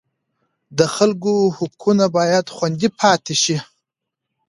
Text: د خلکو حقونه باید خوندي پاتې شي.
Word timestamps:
د 0.77 0.79
خلکو 0.95 1.33
حقونه 1.57 2.05
باید 2.17 2.45
خوندي 2.55 2.89
پاتې 3.01 3.35
شي. 3.43 3.57